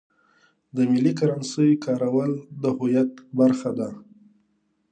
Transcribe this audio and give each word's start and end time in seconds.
د 0.75 0.77
ملي 0.91 1.13
کرنسۍ 1.19 1.69
کارول 1.85 2.31
د 2.61 2.63
هویت 2.77 3.11
برخه 3.39 3.71
ده. 3.79 3.89